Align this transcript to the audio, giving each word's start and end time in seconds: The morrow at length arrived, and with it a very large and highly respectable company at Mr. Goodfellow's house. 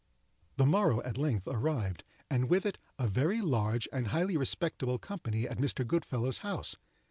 The 0.57 0.65
morrow 0.65 1.03
at 1.03 1.15
length 1.19 1.47
arrived, 1.47 2.03
and 2.27 2.49
with 2.49 2.65
it 2.65 2.79
a 2.97 3.07
very 3.07 3.39
large 3.39 3.87
and 3.93 4.07
highly 4.07 4.35
respectable 4.35 4.97
company 4.97 5.47
at 5.47 5.59
Mr. 5.59 5.85
Goodfellow's 5.85 6.39
house. 6.39 6.75